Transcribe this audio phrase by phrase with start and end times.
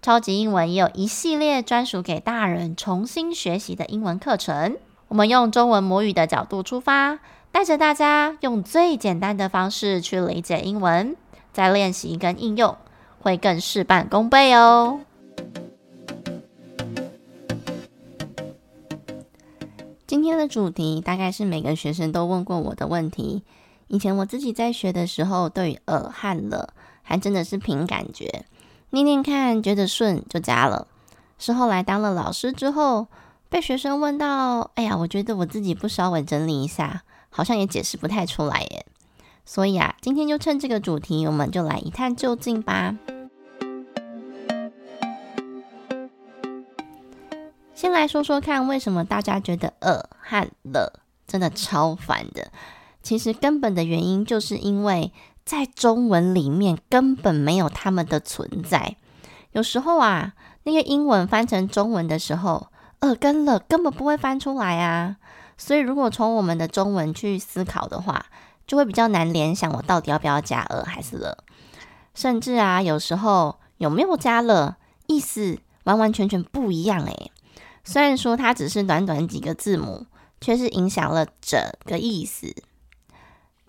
[0.00, 4.76] 超级英文也有一系列专属给大人重新学习的英文课程。
[5.08, 7.18] 我们用中文母语的角度出发，
[7.50, 11.16] 带着大家用最简单的方式去理解英文，
[11.52, 12.76] 再练习跟应用，
[13.20, 15.00] 会更事半功倍哦。
[20.06, 23.42] 今天的主题大概是每个学生都问过我的问题。
[23.88, 28.44] 以前我自己在学的时候，对于呃和了还真的是凭感觉。
[28.90, 30.86] 念念看，觉得顺就加了。
[31.38, 33.06] 是后来当了老师之后，
[33.50, 38.86] 被学生问到：“哎呀，我觉得我自己不稍微整理一下，好像也解释不太出来耶。”
[39.44, 42.96] 所以啊，今天就趁这个主题，我们就来一探究竟吧。
[47.74, 52.50] 先来说说看，为什么大家觉得“呃”和“了”真的超烦的？
[53.02, 55.12] 其实根本的原因就是因为。
[55.48, 58.96] 在中文里面根本没有他们的存在。
[59.52, 62.66] 有时候啊，那个英文翻成中文的时候，
[62.98, 65.16] 呃跟了根本不会翻出来啊。
[65.56, 68.26] 所以如果从我们的中文去思考的话，
[68.66, 71.42] 就会比较难联想，我到底要不要加呃还是了。
[72.14, 77.32] 甚至啊，有时候有没有加了，意思完完全全不一样诶。
[77.84, 80.04] 虽然说它只是短短几个字母，
[80.42, 82.54] 却是影响了整个意思。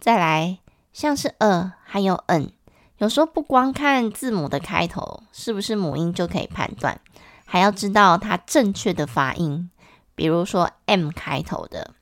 [0.00, 0.58] 再来。
[0.98, 2.50] 像是呃，还有嗯，
[2.96, 7.00] 有时候不光看字母的开头是不是母音就可以判断，
[7.44, 9.70] 还要知道它正确的发音。
[10.16, 11.94] 比如说 M 开头的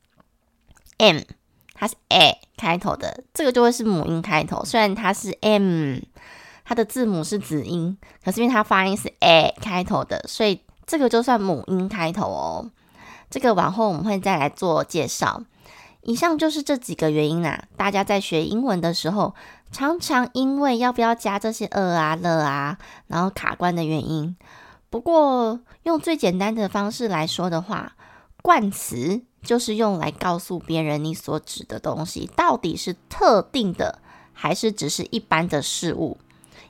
[0.97, 1.19] M，
[1.75, 4.65] 它是 A 开头的，这个就会是母音开头。
[4.65, 5.99] 虽然它是 M，
[6.65, 12.71] 它的字母是子音，可是因为它发音是 A 开头的，所以这个就算母音开头哦。
[13.29, 15.43] 这个往后我们会再来做介绍。
[16.07, 17.65] 以上就是这几个原因啦、啊。
[17.77, 19.35] 大家在学英文的时候，
[19.73, 22.79] 常常因为要不要加这些呃啊、了啊，
[23.09, 24.37] 然后卡关的原因。
[24.89, 27.97] 不过，用最简单的方式来说的话，
[28.41, 33.99] 冠词就是用来告诉别人你所指的东西到底是特定的，
[34.33, 36.19] 还是只是一般的事物。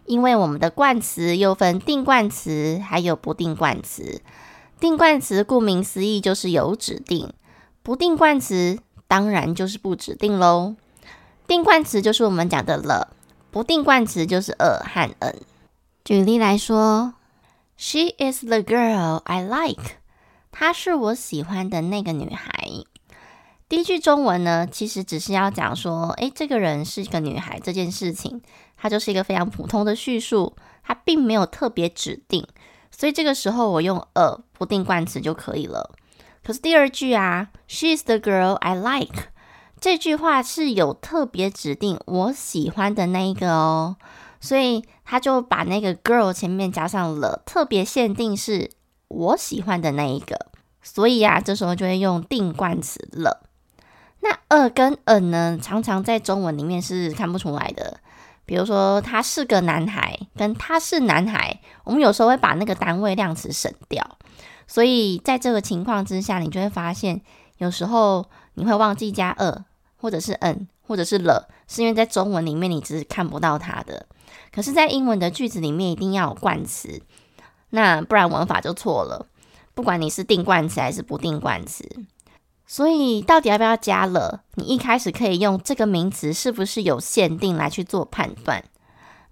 [0.07, 4.23] 因为我们的冠词又分定冠词，还有不定冠词。
[4.81, 7.33] 定冠词顾名思义就是有指定，
[7.83, 8.79] 不定冠词。
[9.09, 10.75] 当然就是不指定喽。
[11.47, 13.15] 定冠词就是我们讲的了，
[13.51, 15.35] 不定冠词就是呃和嗯。
[16.05, 17.15] 举例来说
[17.77, 19.97] ，She is the girl I like。
[20.51, 22.71] 她是我喜欢的那个女孩。
[23.69, 28.41] 第一句中文呢，其实只是要讲说，诶，这个人是一个女孩这件事情，
[28.77, 32.47] 它就是一个非常普通的叙述，它并没有特别指定，
[32.91, 35.97] 所以这个时候我用呃不定冠词就可以了。
[36.47, 39.31] 可是第二句啊，She's the girl I like，
[39.81, 43.97] 这句话是有特别指定我喜欢的那一个哦，
[44.41, 48.71] 所以他就把那个 girl 前面加上了，特别限定是
[49.09, 50.47] 我喜欢的那一个，
[50.81, 53.43] 所以啊，这时候就会用定冠词了。
[54.21, 57.99] 那呃跟嗯呢，常常在中文里面是看不出来的，
[58.45, 64.17] 比如说他是个男孩，跟他是男孩，我们有时候会把那个单位量词省掉。
[64.67, 67.21] 所以在这个情况之下，你就会发现，
[67.59, 69.65] 有时候你会忘记加呃，
[69.97, 74.07] 或者是嗯，或者是了，是因为在中文里面你只是看不到它的。
[74.53, 77.03] 可是，在英文的句子里面一定要有冠词，
[77.71, 79.27] 那不然文法就错了。
[79.75, 81.85] 不管你是定冠词还是不定冠词，
[82.67, 84.43] 所以到底要不要加了？
[84.55, 88.65] 你一开始可以用这个名词是不是有限定来去做判断。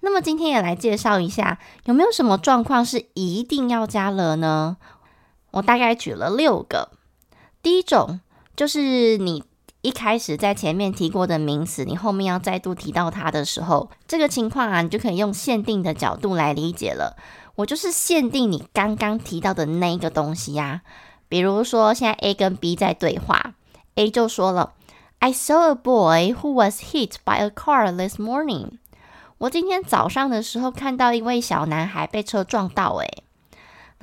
[0.00, 4.76] 那么今天也来介绍一下，有没有什么状况是一定要加了呢？
[5.54, 6.90] 我大概举了六个。
[7.62, 8.20] 第一种
[8.56, 9.44] 就是你
[9.82, 17.16] 一开始在前面提过的名词，你后面要再度提到它的时候，这个情况啊，你就可以用限定的角度来理解了。
[17.56, 20.82] 我就是限定你刚刚提到的那一个东西呀。
[21.28, 23.54] 比如说，现在 A 跟 B 在对话
[23.94, 24.72] ，A 就说了
[25.20, 28.78] ：“I saw a boy who was hit by a car this morning。”
[29.38, 33.22] 我今天早上的时候看到一位小男孩被车撞到，诶。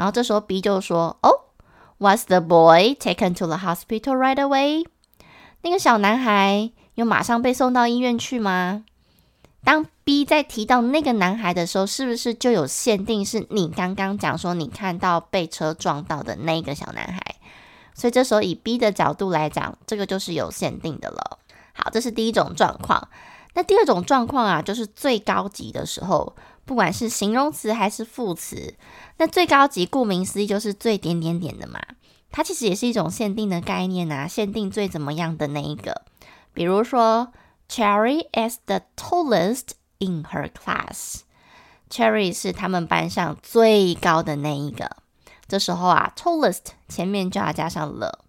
[0.02, 1.30] 然后这时候 B 就说：“哦
[2.00, 4.88] ，Was the boy taken to the hospital right away？”
[5.62, 8.84] 那个小男孩有马上被送到医院去吗？
[9.64, 13.24] 当 B 在提到那个男孩的时候，是不是就有限定？
[13.24, 17.36] 是你刚刚讲说你看到被车撞到的那个小男孩，
[17.94, 21.38] 所以这时候以 B 的角度来讲，这个就是有限定的了。
[21.74, 23.08] 好，这是第一种状况。
[23.54, 28.76] 那第二种状况啊，就是最高级的时候，不管是形容词还是副词，
[29.18, 31.82] 那最高级顾名思义就是最点点点的嘛。
[32.32, 36.04] 它其实也是一种限定的概念啊，限定最怎么样的那一个。
[36.54, 37.34] 比如说
[37.68, 41.22] ，Cherry is the tallest in her class。
[41.90, 44.96] Cherry 是他们班上最高的那一个。
[45.46, 48.24] 这时候啊，tallest 前面就要加上了。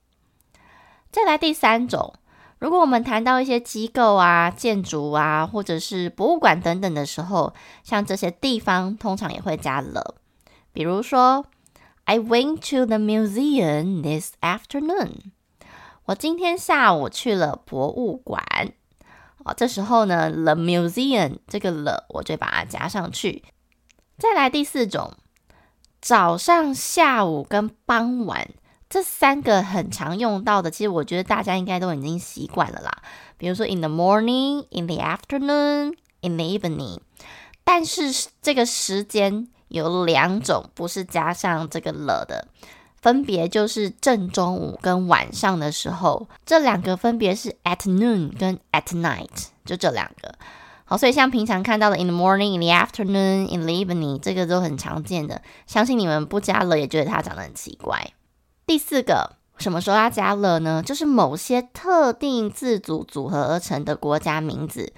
[1.12, 2.14] 再来第三种。
[2.62, 10.14] 如果我们谈到一些机构啊、建筑啊，或者是博物馆等等的时候，像这些地方通常也会加了。
[10.72, 11.44] 比如说
[12.04, 15.32] ，I went to the museum this afternoon。
[16.04, 18.44] 我今天下午去了博物馆。
[19.38, 23.42] 哦，这时候呢，the museum 这个了，我就把它加上去。
[24.18, 25.14] 再来第四种，
[26.00, 28.50] 早上、下午跟傍晚。
[28.92, 32.92] 这三个很常用到的，其实我觉得大家应该都已经习惯了啦。
[33.38, 36.98] 比如说，in the morning, in the afternoon, in the evening。
[37.64, 42.46] 但是这个时间有两种，不是加上这个了的，
[43.00, 46.28] 分别就是正中午跟晚上的时候。
[46.44, 50.34] 这两个分别是 at noon 跟 at night，就这两个。
[50.84, 55.40] 好，所以像平常看到的 in the morning, in the afternoon, in the evening，这个都很常见的。
[55.66, 58.12] 相信你们不加了也觉得它长得很奇怪。
[58.66, 60.82] 第四个，什么时候要加了呢？
[60.84, 64.92] 就是某些特定字组组合而成的国家名字，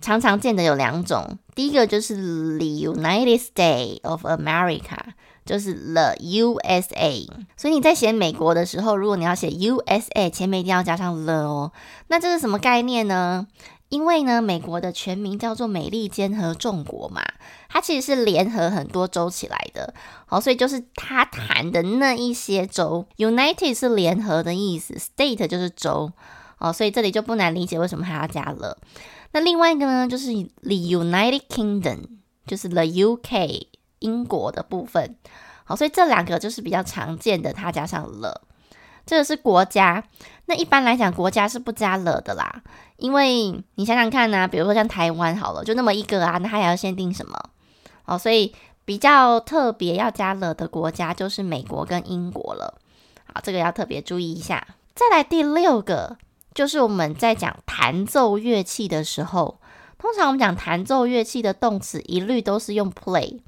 [0.00, 1.38] 常常见的有两种。
[1.54, 4.98] 第一个就是 the United States of America，
[5.44, 7.28] 就是 the USA。
[7.56, 11.72] 所以你在写美国的时候，如果你要写 USA，前面一定要加上 the 哦。
[12.08, 13.46] 那这是什么概念呢？
[13.90, 17.22] 因为呢，美国的全名叫做美利坚合众国嘛，
[17.68, 19.92] 它其实是联合很多州起来的，
[20.26, 26.12] 好，所以就是它谈的那一些州，United 是联合的意思，State 就是州，
[26.58, 28.78] 哦，所以这里就不难理解为什么还要加了。
[29.32, 31.98] 那另外一个呢，就是 the United Kingdom，
[32.46, 33.66] 就是 the UK
[33.98, 35.16] 英国的部分，
[35.64, 38.42] 好，所以这两个就是比较常见的，它加上了。
[39.06, 40.04] 这个是国家，
[40.50, 42.62] 那一般来讲，国家是不加了的啦，
[42.96, 47.40] 因为你想想看呢、比如说像台湾好了，就那么一个啊，那它还要限定什么？
[48.04, 48.52] 哦，所以
[48.84, 52.74] 比较特别要加了的国家就是美国跟英国了。
[53.32, 54.66] 好，这个要特别注意一下。
[54.92, 56.16] 再来第六个，
[56.52, 59.60] 就是我们在讲弹奏乐器的时候，
[59.98, 63.38] 通常我们讲弹奏乐器的动词一律都是用 play，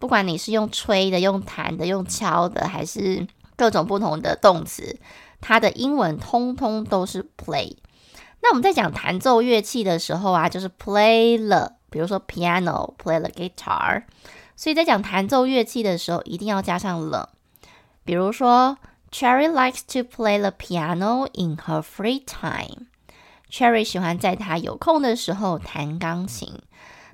[0.00, 3.28] 不管你是用吹的、用弹的、用敲的，还是。
[3.58, 4.98] 各种不同的动词，
[5.40, 7.76] 它的英文通通都是 play。
[8.40, 14.04] 那我们在讲弹奏乐器的时候啊，就是 play 了比如说 piano，play the guitar。
[14.54, 17.30] 所以在讲弹奏乐器的时候，一定要加上了。
[18.04, 18.78] 比如说
[19.10, 22.86] ，Cherry likes to play the piano in her free time。
[23.50, 26.62] Cherry 喜欢在她有空的时候弹钢琴。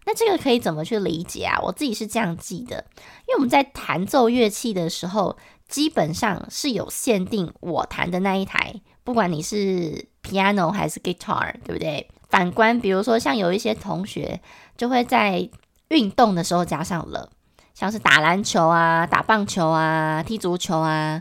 [0.05, 1.59] 那这个可以怎么去理解啊？
[1.63, 2.85] 我自己是这样记的，
[3.27, 5.39] 因为我们在弹奏乐器的时候。
[5.75, 12.09] 基本上是有限定，我弹的那一台，不管你是 piano 还是 guitar，对不对？
[12.29, 14.41] 反观，比如说像有一些同学
[14.77, 15.51] 就会在
[15.89, 17.29] 运动的时候加上了，
[17.75, 21.21] 像是打篮球啊、打棒球啊、踢足球啊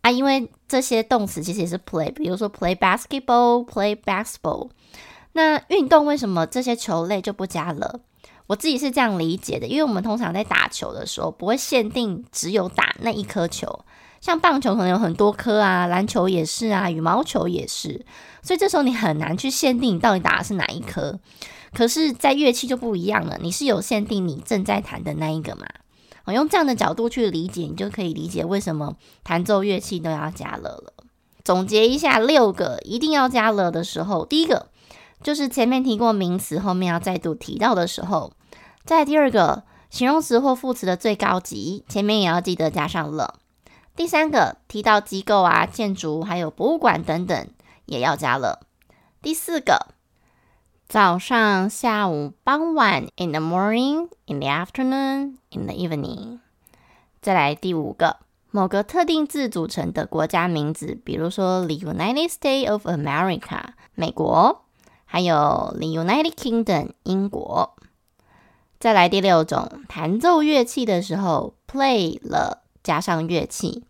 [0.00, 4.70] 啊，因为这些动词其实也是 play，比如说 play basketball、play basketball。
[5.34, 8.00] 那运动为什么这些球类就不加了？
[8.46, 13.84] 我自己是这样理解的，因为我们通常在打球的时候，不会限定只有打那一颗球，
[14.20, 18.04] 像棒球可能有很多颗啊，篮球也是啊，羽毛球也是，
[18.42, 21.18] 所以这时候你很难去限定你到底打的是哪一颗。
[21.72, 25.66] 可是，在乐器就不一样了，你是有限定你正在弹的那一个嘛？
[26.26, 30.92] 我用这样的角度去理解，你就可以理解为什么弹奏乐器都要加了了。
[31.42, 34.68] 总结一下，六个一定要加了的时候，第一个。
[35.24, 38.32] 就是前面提过名词，后面要再度提到的时候，
[38.84, 43.40] 在第二个形容词或副词的最高级，前面也要记得加上了。
[43.96, 47.48] 第三个提到机构啊、建筑还有博物馆等等，
[47.86, 48.66] 也要加了。
[49.22, 49.94] 第四个
[50.86, 56.40] 早上、下午、傍晚，in the morning, in the afternoon, in the evening。
[57.22, 58.18] 再来第五个
[58.50, 64.63] 某个特定字组成的国家名字，比如说 the United States of America，美国。
[65.14, 67.76] 还有 the United Kingdom 英国，
[68.80, 73.84] 再来第六种弹奏乐器的时候，play 了加上乐器，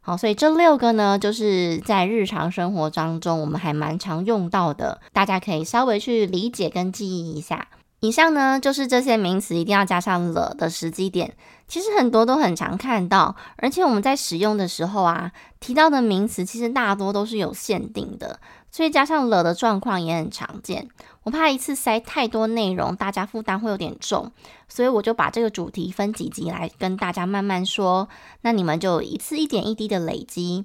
[0.00, 7.68] 好，所以这六个呢，就是在日常生活当中我们还蛮常用到的，大家可以稍微去理解跟记忆一下。
[8.00, 11.36] 以上呢，就是这些名词一定要加上了的时机点。
[11.66, 18.40] 其实很多都很常看到，而且我们在使用的时候啊，提到的名词其实大多都是有限定的，
[18.74, 20.88] 所以加上了的状况也很常见。
[21.22, 24.32] 我怕一次塞太多内容，大家负担会有点重，
[24.68, 28.08] 所以我就把这个主题分几集来跟大家慢慢说。
[28.40, 30.64] 那你们就一次一点一滴的累积，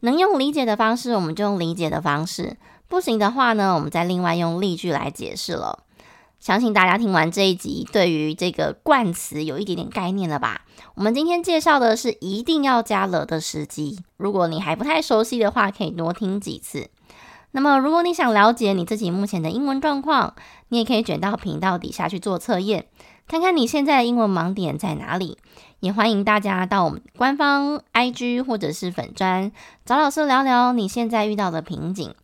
[0.00, 2.54] 能用理解的方式，我们就用理解的方式；
[2.88, 5.80] 不行的话呢，我们再另外用例句来解释了。
[6.38, 10.62] 相信大家听完这一集，对于这个冠词有一点点概念了吧？
[10.94, 13.98] 我们今天介绍的是一定要加了的时机。
[14.16, 16.88] 如果你还不太熟悉的话，可以多听几次。
[17.52, 20.34] 那么，如果你想了解你自己目前的英文状况，
[20.68, 22.86] 你也可以卷到频道底下去做测验，
[23.26, 25.38] 看看你现在的英文盲点在哪里。
[25.80, 29.50] 也欢迎大家到我们官方 IG 或者是粉专
[29.86, 32.14] 找老师聊聊你现在遇到的瓶颈。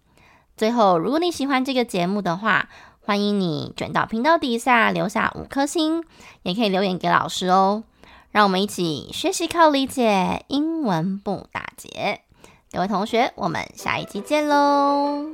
[0.56, 2.68] 最后，如果你喜欢这个节目的话，
[3.00, 6.04] 欢迎你卷到频道底下留下五颗星，
[6.42, 7.84] 也可以留言给老师哦。
[8.30, 12.25] 让我们一起学习靠理解，英文不打结。
[12.72, 15.24] 各位同学，我们下一期见喽！